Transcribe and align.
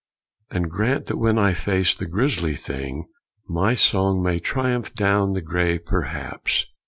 And 0.49 0.67
grant 0.71 1.05
that 1.05 1.19
when 1.19 1.37
I 1.37 1.53
face 1.53 1.93
the 1.93 2.07
grisly 2.07 2.55
Thing, 2.55 3.05
My 3.47 3.75
song 3.75 4.23
may 4.23 4.39
triumph 4.39 4.95
down 4.95 5.33
the 5.33 5.41
gray 5.43 5.77
Perhaps! 5.77 6.65